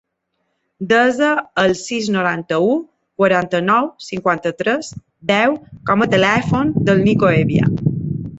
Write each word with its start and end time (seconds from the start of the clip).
Desa 0.91 1.27
el 1.63 1.73
sis, 1.81 2.07
noranta-u, 2.15 2.69
quaranta-nou, 3.23 3.91
cinquanta-tres, 4.07 4.91
deu 5.35 5.55
com 5.91 6.07
a 6.07 6.09
telèfon 6.17 6.75
del 6.91 7.05
Nico 7.11 7.31
Hevia. 7.37 7.71